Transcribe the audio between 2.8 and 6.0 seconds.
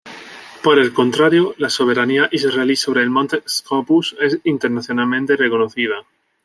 el Monte Scopus es internacionalmente reconocida.